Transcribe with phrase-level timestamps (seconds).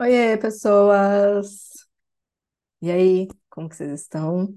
[0.00, 1.86] Oiê, pessoas!
[2.80, 4.54] E aí, como que vocês estão?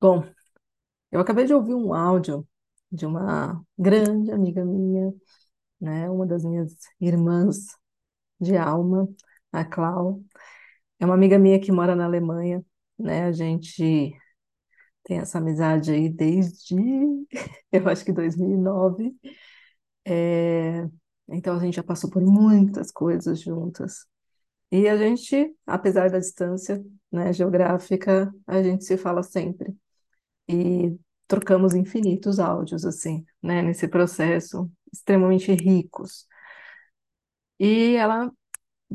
[0.00, 0.24] Bom,
[1.12, 2.48] eu acabei de ouvir um áudio
[2.92, 5.12] de uma grande amiga minha,
[5.80, 6.10] né?
[6.10, 7.66] Uma das minhas irmãs
[8.40, 9.08] de alma,
[9.52, 10.22] a Clau.
[11.00, 12.64] É uma amiga minha que mora na Alemanha,
[12.98, 13.24] né?
[13.26, 14.14] A gente
[15.04, 16.76] tem essa amizade aí desde,
[17.72, 19.16] eu acho que 2009.
[20.06, 20.86] É,
[21.28, 24.06] Então a gente já passou por muitas coisas juntas.
[24.72, 29.76] E a gente, apesar da distância, né, geográfica, a gente se fala sempre.
[30.48, 30.96] E
[31.28, 36.26] trocamos infinitos áudios, assim, né, nesse processo, extremamente ricos.
[37.58, 38.30] E ela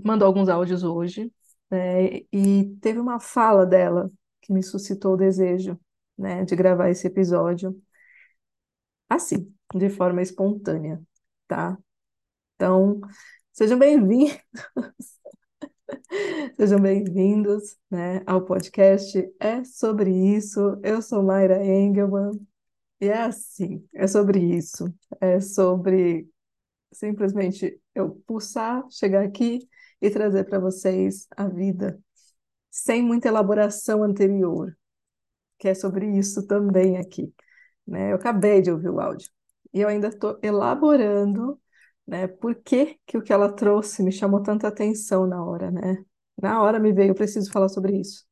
[0.06, 1.32] mandou alguns áudios hoje,
[1.72, 4.12] né, e teve uma fala dela
[4.42, 5.80] que me suscitou o desejo,
[6.18, 7.82] né, de gravar esse episódio
[9.10, 11.02] assim, de forma espontânea,
[11.48, 11.78] tá?
[12.56, 13.00] Então,
[13.52, 14.38] sejam bem-vindos.
[16.58, 20.80] Sejam bem-vindos, né, ao podcast É Sobre Isso.
[20.84, 22.32] Eu sou Mayra Engelmann
[23.02, 24.94] e é assim, é sobre isso.
[25.22, 26.28] É sobre
[26.94, 29.68] simplesmente eu pulsar, chegar aqui
[30.02, 32.00] e trazer para vocês a vida
[32.72, 34.78] sem muita elaboração anterior,
[35.60, 37.34] que é sobre isso também aqui,
[37.88, 38.12] né?
[38.12, 39.30] Eu acabei de ouvir o áudio
[39.74, 41.62] e eu ainda estou elaborando,
[42.08, 46.04] né, por que que o que ela trouxe me chamou tanta atenção na hora, né?
[46.42, 48.26] Na hora me veio, eu preciso falar sobre isso.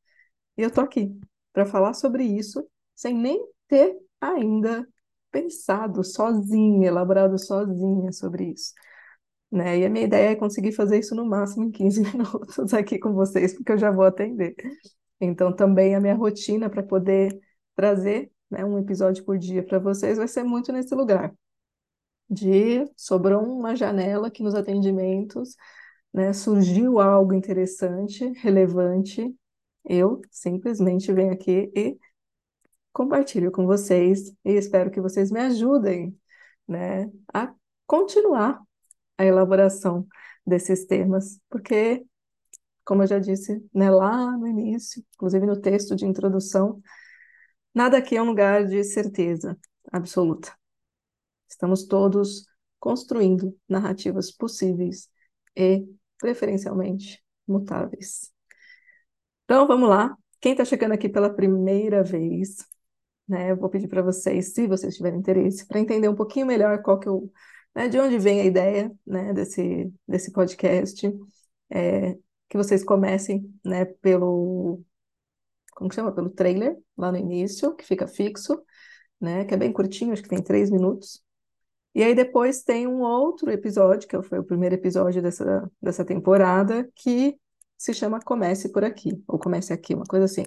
[0.57, 1.17] E eu tô aqui
[1.53, 4.87] para falar sobre isso sem nem ter ainda
[5.31, 8.73] pensado sozinha, elaborado sozinha sobre isso.
[9.51, 9.79] Né?
[9.79, 13.13] E a minha ideia é conseguir fazer isso no máximo em 15 minutos aqui com
[13.13, 14.55] vocês, porque eu já vou atender.
[15.19, 17.37] Então, também a minha rotina para poder
[17.75, 21.33] trazer, né, um episódio por dia para vocês vai ser muito nesse lugar.
[22.31, 25.57] De sobrou uma janela aqui nos atendimentos,
[26.13, 29.35] né, surgiu algo interessante, relevante,
[29.85, 31.97] eu simplesmente venho aqui e
[32.93, 36.17] compartilho com vocês e espero que vocês me ajudem,
[36.67, 37.53] né, a
[37.87, 38.61] continuar
[39.17, 40.07] a elaboração
[40.45, 42.05] desses temas, porque,
[42.85, 46.81] como eu já disse, né, lá no início, inclusive no texto de introdução,
[47.73, 49.57] nada aqui é um lugar de certeza
[49.91, 50.60] absoluta.
[51.51, 52.45] Estamos todos
[52.79, 55.09] construindo narrativas possíveis
[55.55, 55.85] e,
[56.17, 58.31] preferencialmente, mutáveis.
[59.43, 60.15] Então, vamos lá.
[60.39, 62.65] Quem está chegando aqui pela primeira vez,
[63.27, 66.81] né, eu vou pedir para vocês, se vocês tiverem interesse, para entender um pouquinho melhor
[66.81, 67.31] qual que eu,
[67.75, 71.11] né, de onde vem a ideia, né, desse, desse podcast,
[71.69, 72.17] é,
[72.49, 74.81] que vocês comecem, né, pelo,
[75.73, 76.13] como que chama?
[76.13, 78.63] Pelo trailer, lá no início, que fica fixo,
[79.19, 81.21] né, que é bem curtinho, acho que tem três minutos.
[81.93, 86.89] E aí depois tem um outro episódio, que foi o primeiro episódio dessa, dessa temporada,
[86.95, 87.37] que
[87.77, 90.45] se chama Comece por Aqui, ou Comece Aqui, uma coisa assim.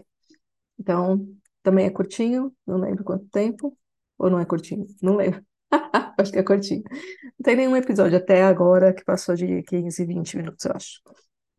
[0.78, 1.27] Então,
[1.62, 3.77] também é curtinho, não lembro quanto tempo,
[4.19, 5.44] ou não é curtinho, não lembro.
[6.19, 6.83] acho que é curtinho.
[7.25, 11.00] Não tem nenhum episódio até agora que passou de 15, 20 minutos, eu acho.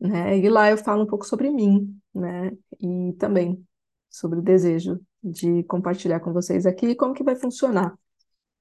[0.00, 0.38] Né?
[0.38, 2.52] E lá eu falo um pouco sobre mim, né?
[2.80, 3.64] E também
[4.10, 7.94] sobre o desejo de compartilhar com vocês aqui como que vai funcionar,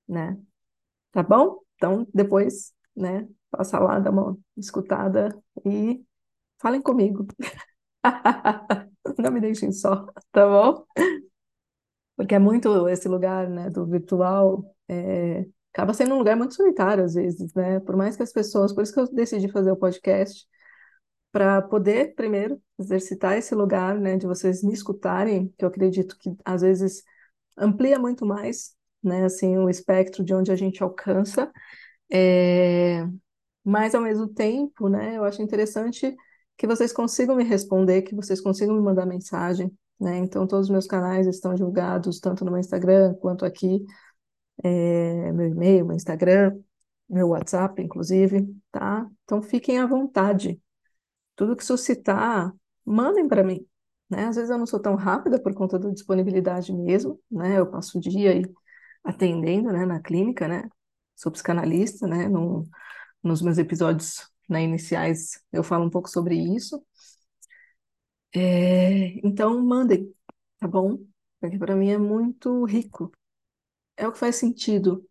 [0.07, 0.37] né?
[1.15, 1.61] Tá bom?
[1.77, 5.29] Então, depois, né, passa lá, dá uma escutada
[5.65, 6.03] e
[6.61, 7.25] falem comigo.
[9.17, 10.85] Não me deixem só, tá bom?
[12.17, 17.03] Porque é muito esse lugar, né, do virtual, é, acaba sendo um lugar muito solitário
[17.03, 17.79] às vezes, né?
[17.81, 20.45] Por mais que as pessoas, por isso que eu decidi fazer o podcast,
[21.31, 26.35] para poder, primeiro, exercitar esse lugar, né, de vocês me escutarem, que eu acredito que
[26.45, 27.03] às vezes
[27.57, 28.74] amplia muito mais
[29.05, 31.51] né, assim, o espectro de onde a gente alcança,
[32.11, 33.07] é...
[33.63, 36.15] mas ao mesmo tempo, né, eu acho interessante
[36.57, 40.71] que vocês consigam me responder, que vocês consigam me mandar mensagem, né, então todos os
[40.71, 43.85] meus canais estão divulgados, tanto no meu Instagram quanto aqui,
[44.63, 45.31] é...
[45.33, 46.57] meu e-mail, meu Instagram,
[47.09, 49.09] meu WhatsApp, inclusive, tá?
[49.23, 50.59] Então fiquem à vontade.
[51.35, 52.53] Tudo que suscitar,
[52.85, 53.65] mandem para mim.
[54.09, 54.25] Né?
[54.25, 57.59] Às vezes eu não sou tão rápida por conta da disponibilidade mesmo, né?
[57.59, 58.45] Eu passo o dia e
[59.05, 60.69] atendendo, né, na clínica, né?
[61.15, 62.27] Sou psicanalista, né?
[62.27, 62.67] No,
[63.23, 66.83] nos meus episódios né, iniciais eu falo um pouco sobre isso.
[68.33, 70.13] É, então, mandem,
[70.59, 70.99] tá bom?
[71.39, 73.11] Porque para mim é muito rico.
[73.97, 75.07] É o que faz sentido,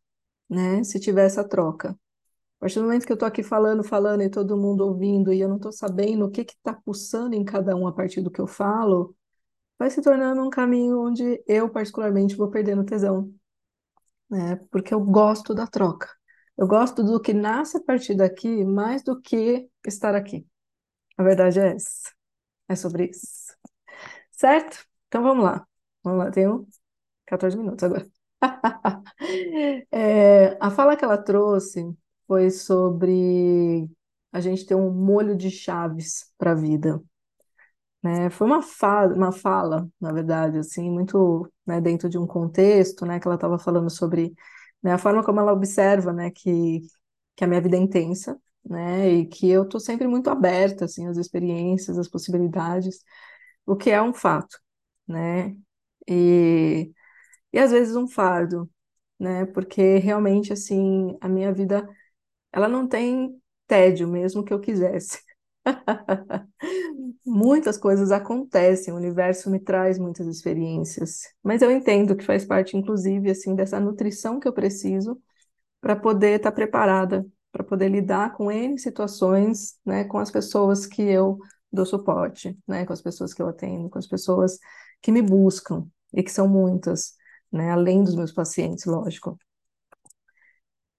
[0.48, 0.84] né?
[0.84, 1.90] Se tiver essa troca.
[1.92, 5.40] A partir do momento que eu estou aqui falando, falando e todo mundo ouvindo e
[5.40, 8.40] eu não estou sabendo o que está pulsando em cada um a partir do que
[8.40, 9.16] eu falo,
[9.78, 13.32] vai se tornando um caminho onde eu, particularmente, vou perdendo tesão
[14.34, 14.56] né?
[14.70, 16.08] Porque eu gosto da troca.
[16.56, 20.46] Eu gosto do que nasce a partir daqui mais do que estar aqui.
[21.18, 22.12] A verdade é essa.
[22.68, 23.54] É sobre isso.
[24.30, 24.86] Certo?
[25.08, 25.66] Então vamos lá.
[26.02, 26.66] Vamos lá, tenho
[27.26, 28.06] 14 minutos agora.
[29.90, 31.82] É, a fala que ela trouxe
[32.26, 33.88] foi sobre
[34.32, 37.02] a gente ter um molho de chaves para a vida.
[38.04, 38.30] Né?
[38.30, 43.20] Foi uma fala, uma fala, na verdade, assim, muito né, dentro de um contexto, né,
[43.20, 44.34] que ela estava falando sobre
[44.82, 46.80] né, a forma como ela observa, né, que,
[47.36, 51.06] que a minha vida é intensa, né, e que eu estou sempre muito aberta, assim,
[51.08, 53.00] às experiências, às possibilidades,
[53.66, 54.58] o que é um fato,
[55.08, 55.56] né,
[56.08, 56.92] e,
[57.52, 58.70] e às vezes um fardo,
[59.20, 61.88] né, porque realmente, assim, a minha vida,
[62.52, 65.20] ela não tem tédio, mesmo que eu quisesse.
[67.26, 72.76] Muitas coisas acontecem, o universo me traz muitas experiências, mas eu entendo que faz parte,
[72.76, 75.20] inclusive, assim, dessa nutrição que eu preciso
[75.80, 80.86] para poder estar tá preparada, para poder lidar com N situações, né, com as pessoas
[80.86, 81.38] que eu
[81.72, 84.58] dou suporte, né, com as pessoas que eu atendo, com as pessoas
[85.02, 87.14] que me buscam, e que são muitas,
[87.52, 89.38] né, além dos meus pacientes, lógico.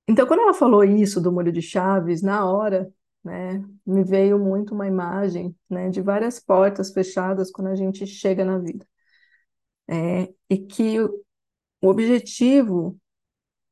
[0.07, 2.91] Então, quando ela falou isso do molho de chaves, na hora
[3.25, 3.63] né?
[3.85, 8.59] Me veio muito uma imagem, né, de várias portas fechadas quando a gente chega na
[8.59, 8.87] vida.
[9.87, 11.23] É, e que o
[11.81, 12.99] objetivo,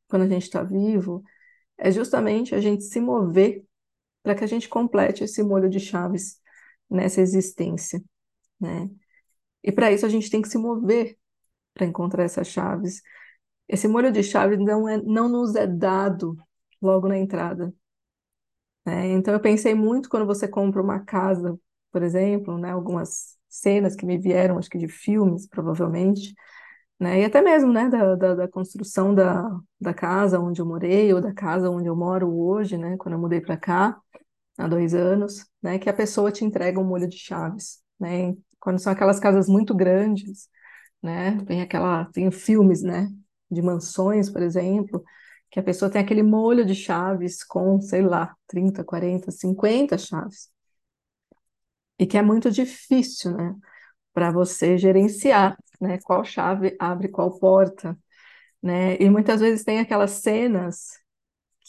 [0.08, 1.24] quando a gente está vivo,
[1.78, 3.64] é justamente a gente se mover
[4.24, 6.40] para que a gente complete esse molho de chaves
[6.90, 8.04] nessa existência,
[8.60, 8.90] né?
[9.64, 11.18] E para isso a gente tem que se mover
[11.74, 13.02] para encontrar essas chaves.
[13.68, 16.38] Esse molho de chaves não, é, não nos é dado
[16.82, 17.74] logo na entrada.
[18.86, 19.12] Né?
[19.12, 21.58] Então, eu pensei muito quando você compra uma casa,
[21.92, 22.72] por exemplo, né?
[22.72, 26.34] algumas cenas que me vieram, acho que de filmes, provavelmente,
[27.00, 27.22] né?
[27.22, 27.90] e até mesmo né?
[27.90, 29.50] da, da, da construção da,
[29.80, 32.98] da casa onde eu morei, ou da casa onde eu moro hoje, né?
[32.98, 33.98] quando eu mudei para cá,
[34.58, 35.80] há dois anos, né?
[35.80, 37.82] que a pessoa te entrega um molho de chaves.
[38.00, 38.36] Né?
[38.60, 40.50] Quando são aquelas casas muito grandes,
[41.02, 41.38] né?
[41.46, 43.10] tem aquela, tem filmes, né?
[43.52, 45.04] de mansões, por exemplo,
[45.54, 50.52] que a pessoa tem aquele molho de chaves com, sei lá, 30, 40, 50 chaves.
[52.00, 53.56] E que é muito difícil, né,
[54.14, 57.98] para você gerenciar, né, qual chave abre qual porta,
[58.64, 58.98] né?
[58.98, 60.90] E muitas vezes tem aquelas cenas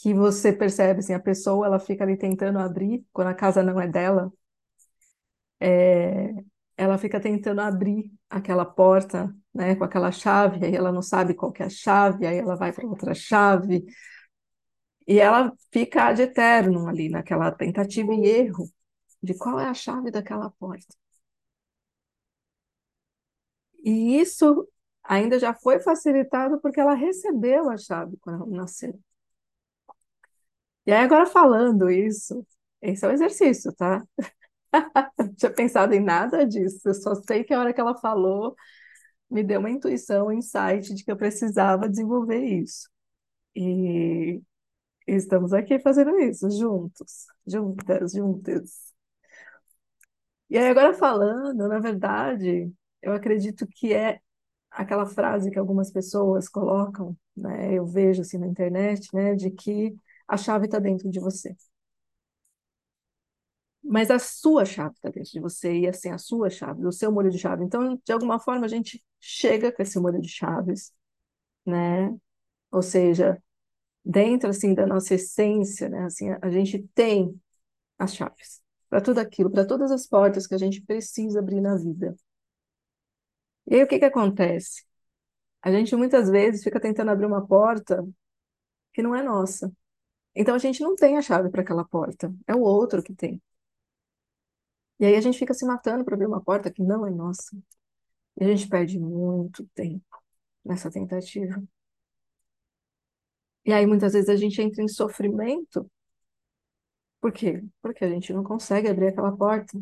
[0.02, 3.81] que você percebe assim, a pessoa ela fica ali tentando abrir quando a casa não
[3.81, 4.32] é dela.
[5.60, 6.32] É,
[6.76, 11.52] ela fica tentando abrir aquela porta, né, com aquela chave, aí ela não sabe qual
[11.52, 13.84] que é a chave, aí ela vai para outra chave,
[15.06, 18.70] e ela fica de eterno ali naquela tentativa e erro
[19.22, 20.94] de qual é a chave daquela porta.
[23.84, 24.68] E isso
[25.04, 28.98] ainda já foi facilitado porque ela recebeu a chave quando ela nasceu.
[30.86, 32.46] E aí agora falando isso,
[32.82, 34.02] esse é o exercício, tá?
[35.18, 36.80] Não tinha pensado em nada disso.
[36.88, 38.54] Eu só sei que a hora que ela falou,
[39.30, 42.88] me deu uma intuição, um insight de que eu precisava desenvolver isso.
[43.56, 44.40] E
[45.06, 48.94] estamos aqui fazendo isso, juntos, juntas, juntas.
[50.50, 52.72] E aí, agora falando, na verdade,
[53.02, 54.20] eu acredito que é
[54.70, 57.74] aquela frase que algumas pessoas colocam, né?
[57.74, 59.34] Eu vejo assim na internet, né?
[59.34, 59.96] De que
[60.28, 61.56] a chave está dentro de você
[63.82, 67.12] mas a sua chave está dentro de você, e assim, a sua chave, o seu
[67.12, 67.64] molho de chave.
[67.64, 70.93] Então, de alguma forma, a gente chega com esse molho de chaves,
[71.66, 72.14] né?
[72.72, 73.43] Ou seja,
[74.04, 76.04] dentro, assim, da nossa essência, né?
[76.04, 77.40] Assim, a gente tem
[77.98, 81.76] as chaves para tudo aquilo, para todas as portas que a gente precisa abrir na
[81.76, 82.16] vida.
[83.66, 84.84] E aí, o que que acontece?
[85.62, 88.06] A gente muitas vezes fica tentando abrir uma porta
[88.94, 89.72] que não é nossa.
[90.34, 93.43] Então, a gente não tem a chave para aquela porta, é o outro que tem.
[94.98, 97.56] E aí a gente fica se matando para abrir uma porta que não é nossa.
[98.38, 100.05] E a gente perde muito tempo
[100.64, 101.62] nessa tentativa.
[103.64, 105.91] E aí muitas vezes a gente entra em sofrimento.
[107.20, 107.64] Por quê?
[107.82, 109.81] Porque a gente não consegue abrir aquela porta.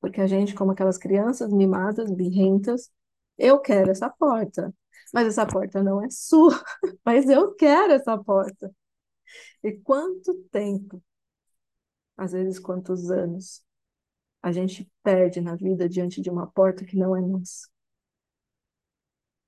[0.00, 2.90] Porque a gente, como aquelas crianças mimadas, birrentas,
[3.38, 4.72] eu quero essa porta.
[5.12, 6.52] Mas essa porta não é sua.
[7.04, 8.72] Mas eu quero essa porta.
[9.64, 11.02] E quanto tempo?
[12.16, 13.64] Às vezes, quantos anos?
[14.46, 17.68] a gente perde na vida diante de uma porta que não é nossa.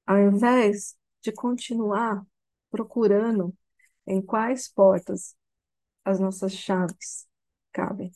[0.09, 2.27] Ao invés de continuar
[2.71, 3.55] procurando
[4.07, 5.37] em quais portas
[6.03, 7.27] as nossas chaves
[7.73, 8.11] cabem.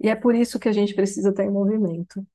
[0.00, 2.26] E é por isso que a gente precisa estar em movimento.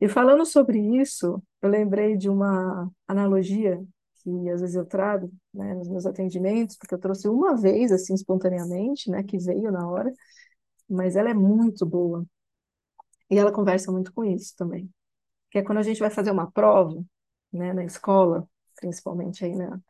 [0.00, 3.82] E falando sobre isso, eu lembrei de uma analogia
[4.22, 8.14] que às vezes eu trago, né, nos meus atendimentos, porque eu trouxe uma vez, assim,
[8.14, 10.12] espontaneamente, né, que veio na hora,
[10.88, 12.26] mas ela é muito boa.
[13.30, 14.90] E ela conversa muito com isso também.
[15.50, 17.04] Que é quando a gente vai fazer uma prova,
[17.52, 19.80] né, na escola, principalmente aí na,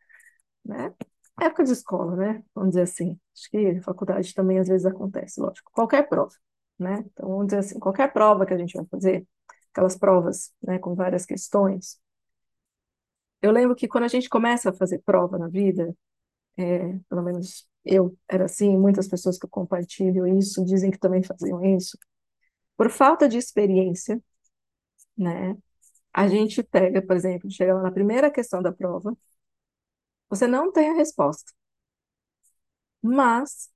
[0.65, 0.95] né,
[1.41, 3.19] época de escola, né, vamos dizer assim.
[3.35, 5.71] Acho que faculdade também às vezes acontece, lógico.
[5.73, 6.35] Qualquer prova,
[6.79, 7.05] né?
[7.13, 9.27] Então, vamos dizer assim, qualquer prova que a gente vai fazer,
[9.73, 12.01] aquelas provas, né, com várias questões,
[13.43, 15.95] eu lembro que quando a gente começa a fazer prova na vida,
[16.59, 21.23] é, pelo menos eu era assim, muitas pessoas que eu compartilho isso dizem que também
[21.23, 21.99] faziam isso,
[22.77, 24.23] por falta de experiência,
[25.17, 25.57] né?
[26.17, 29.17] A gente pega, por exemplo, chega lá na primeira questão da prova,
[30.29, 31.53] você não tem a resposta,
[33.03, 33.71] mas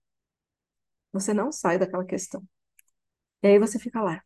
[1.13, 2.43] você não sai daquela questão.
[3.43, 4.23] E aí você fica lá,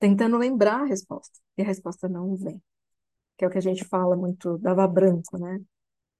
[0.00, 2.62] tentando lembrar a resposta, e a resposta não vem.
[3.38, 5.60] Que é o que a gente fala muito, dava branco, né?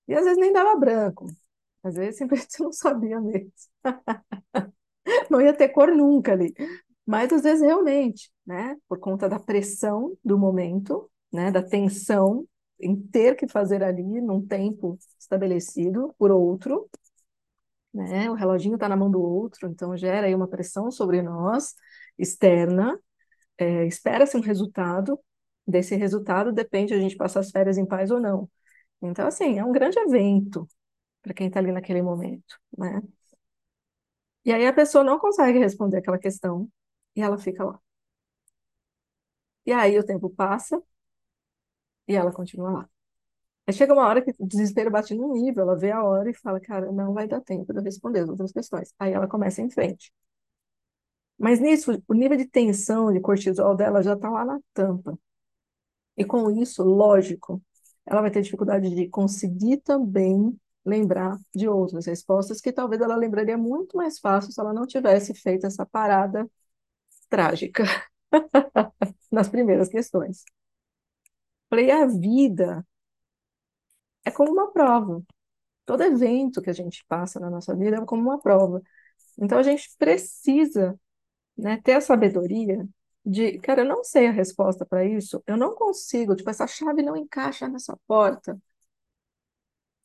[0.08, 1.26] E às vezes nem dava branco,
[1.84, 3.52] às vezes simplesmente não sabia mesmo.
[5.30, 6.54] Não ia ter cor nunca ali.
[7.06, 8.76] Mas às vezes realmente, né?
[8.88, 11.50] Por conta da pressão do momento, né?
[11.50, 12.46] Da tensão
[12.80, 16.88] em ter que fazer ali num tempo estabelecido por outro,
[17.92, 18.30] né?
[18.30, 21.74] O reloginho está na mão do outro, então gera aí uma pressão sobre nós
[22.18, 22.98] externa.
[23.58, 25.20] É, Espera-se um resultado.
[25.66, 28.50] Desse resultado depende a gente passar as férias em paz ou não.
[29.02, 30.68] Então, assim, é um grande evento
[31.22, 33.02] para quem está ali naquele momento, né?
[34.44, 36.68] E aí a pessoa não consegue responder aquela questão
[37.16, 37.80] e ela fica lá.
[39.66, 40.82] E aí o tempo passa
[42.10, 42.90] e ela continua lá.
[43.66, 46.34] Aí chega uma hora que o desespero bate num nível, ela vê a hora e
[46.34, 48.94] fala, cara, não vai dar tempo de eu responder as outras questões.
[48.98, 50.12] Aí ela começa em frente.
[51.38, 55.18] Mas nisso, o nível de tensão, de cortisol dela já está lá na tampa.
[56.16, 57.62] E com isso, lógico,
[58.06, 63.56] ela vai ter dificuldade de conseguir também lembrar de outras respostas que talvez ela lembraria
[63.56, 66.48] muito mais fácil se ela não tivesse feito essa parada
[67.30, 67.84] trágica
[69.30, 70.44] nas primeiras questões.
[71.70, 72.86] Falei, a vida
[74.24, 75.22] é como uma prova.
[75.86, 78.82] Todo evento que a gente passa na nossa vida é como uma prova.
[79.38, 80.98] Então a gente precisa,
[81.58, 82.88] né, ter a sabedoria
[83.26, 87.02] de, cara, eu não sei a resposta para isso, eu não consigo, tipo, essa chave
[87.02, 88.60] não encaixa nessa porta.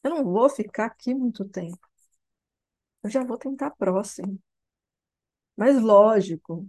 [0.03, 1.77] Eu não vou ficar aqui muito tempo.
[3.03, 4.37] Eu já vou tentar próximo.
[5.55, 6.65] Mas lógico,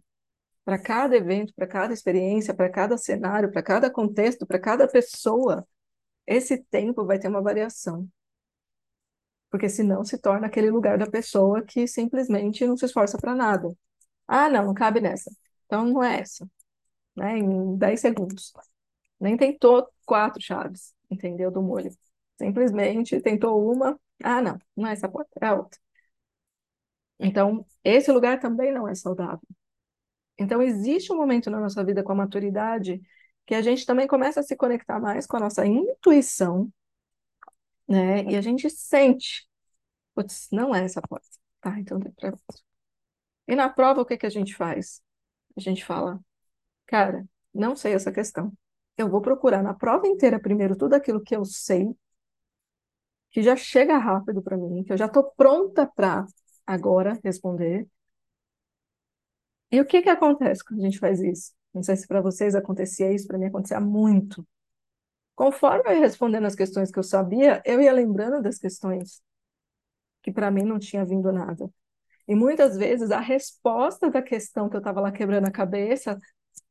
[0.66, 5.66] para cada evento, para cada experiência, para cada cenário, para cada contexto, para cada pessoa,
[6.26, 8.08] esse tempo vai ter uma variação.
[9.50, 13.73] Porque senão se torna aquele lugar da pessoa que simplesmente não se esforça para nada.
[14.26, 15.30] Ah, não, não cabe nessa.
[15.66, 16.49] Então não é essa.
[17.16, 17.38] Né?
[17.38, 18.52] Em 10 segundos.
[19.20, 21.50] Nem tentou quatro chaves, entendeu?
[21.50, 21.90] Do molho.
[22.38, 23.99] Simplesmente tentou uma.
[24.23, 25.78] Ah, não, não é essa porta, é a outra.
[27.18, 29.40] Então, esse lugar também não é saudável.
[30.38, 33.00] Então, existe um momento na nossa vida com a maturidade
[33.46, 36.70] que a gente também começa a se conectar mais com a nossa intuição,
[37.88, 38.24] né?
[38.24, 39.46] E a gente sente,
[40.14, 41.28] putz, não é essa porta.
[41.60, 42.62] Tá, então tem pra outra.
[43.48, 45.02] E na prova, o que que a gente faz?
[45.56, 46.20] A gente fala,
[46.86, 48.52] cara, não sei essa questão.
[48.98, 51.96] Eu vou procurar na prova inteira primeiro tudo aquilo que eu sei,
[53.30, 56.26] que já chega rápido para mim, que eu já estou pronta para
[56.66, 57.86] agora responder.
[59.76, 61.52] E o que que acontece quando a gente faz isso?
[61.75, 64.42] Não sei se para vocês acontecia isso, para mim acontecia muito.
[65.35, 69.21] Conforme eu ia respondendo as questões que eu sabia, eu ia lembrando das questões
[70.23, 71.68] que para mim não tinha vindo nada.
[72.26, 76.18] E muitas vezes a resposta da questão que eu estava lá quebrando a cabeça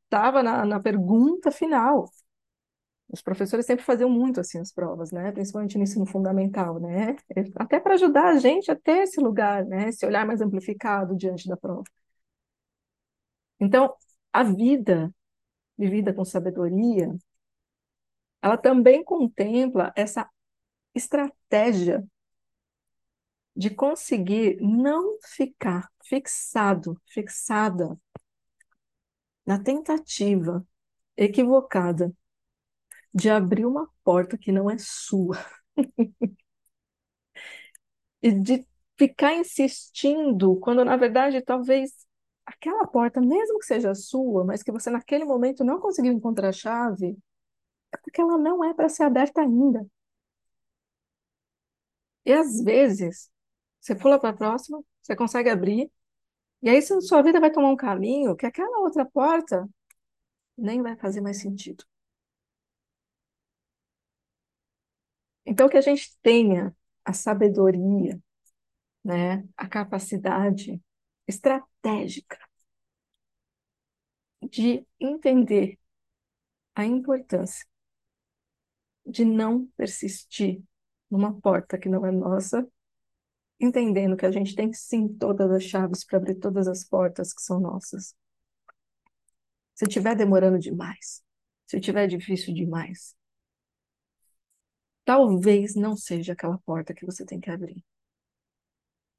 [0.06, 2.10] estava na, na pergunta final.
[3.08, 5.32] Os professores sempre faziam muito assim as provas, né?
[5.32, 7.16] Principalmente no ensino fundamental, né?
[7.56, 9.90] Até para ajudar a gente a ter esse lugar, né?
[9.90, 11.84] Esse olhar mais amplificado diante da prova.
[13.60, 13.96] Então,
[14.34, 15.14] a vida
[15.78, 17.16] vivida com sabedoria,
[18.42, 20.30] ela também contempla essa
[20.94, 22.06] estratégia
[23.56, 27.98] de conseguir não ficar fixado, fixada
[29.46, 30.66] na tentativa
[31.18, 32.14] equivocada
[33.14, 35.38] de abrir uma porta que não é sua.
[38.22, 38.66] e de
[38.98, 41.92] ficar insistindo quando na verdade talvez
[42.46, 46.52] aquela porta, mesmo que seja sua, mas que você naquele momento não conseguiu encontrar a
[46.52, 47.18] chave,
[47.94, 49.86] é porque ela não é para ser aberta ainda.
[52.26, 53.30] E às vezes
[53.80, 55.92] você pula para a próxima, você consegue abrir,
[56.62, 59.70] e aí sua vida vai tomar um caminho que aquela outra porta
[60.58, 61.86] nem vai fazer mais sentido.
[65.46, 68.20] Então, que a gente tenha a sabedoria,
[69.04, 70.82] né, a capacidade
[71.28, 72.38] estratégica
[74.50, 75.80] de entender
[76.76, 77.66] a importância
[79.06, 80.64] de não persistir
[81.10, 82.68] numa porta que não é nossa,
[83.60, 87.42] entendendo que a gente tem sim todas as chaves para abrir todas as portas que
[87.42, 88.16] são nossas.
[89.76, 91.24] Se estiver demorando demais,
[91.68, 93.16] se estiver difícil demais,
[95.04, 97.84] talvez não seja aquela porta que você tem que abrir.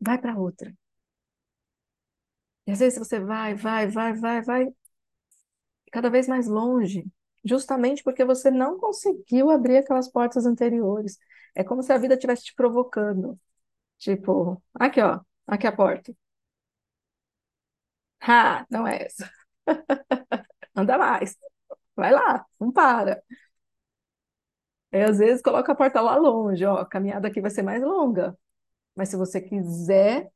[0.01, 0.75] Vai para outra.
[2.67, 4.67] E às vezes você vai, vai, vai, vai, vai,
[5.93, 7.05] cada vez mais longe,
[7.45, 11.19] justamente porque você não conseguiu abrir aquelas portas anteriores.
[11.55, 13.39] É como se a vida estivesse te provocando.
[13.99, 16.15] Tipo, aqui ó, aqui a porta.
[18.21, 19.31] Ah, não é essa.
[20.75, 21.37] Anda mais.
[21.97, 23.23] Vai lá, não para.
[24.93, 27.83] E às vezes coloca a porta lá longe, ó, a caminhada aqui vai ser mais
[27.83, 28.37] longa.
[28.97, 30.31] Mas se você quiser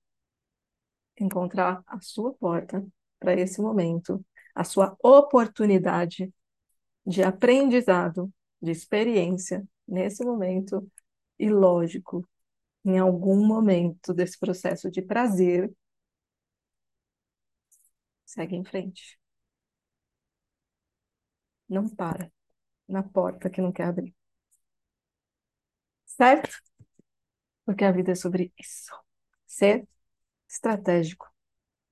[1.22, 2.84] encontrar a sua porta
[3.18, 4.24] para esse momento,
[4.54, 6.32] a sua oportunidade
[7.06, 10.90] de aprendizado, de experiência nesse momento,
[11.38, 12.26] e lógico,
[12.84, 15.72] em algum momento desse processo de prazer,
[18.24, 19.18] segue em frente.
[21.68, 22.30] Não para
[22.88, 24.14] na porta que não quer abrir.
[26.04, 26.50] Certo?
[27.64, 28.92] Porque a vida é sobre isso.
[29.46, 29.86] Ser
[30.50, 31.26] estratégico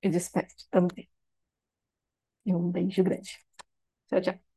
[0.03, 1.09] e desperto também.
[2.45, 3.39] E um beijo grande.
[4.09, 4.48] Tchau, tchau.